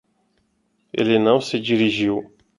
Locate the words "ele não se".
0.91-1.59